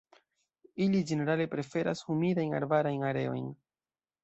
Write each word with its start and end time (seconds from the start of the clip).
Ili 0.85 1.01
ĝenerale 1.11 1.47
preferas 1.51 2.03
humidajn 2.09 2.59
arbarajn 2.63 3.09
areojn. 3.13 3.49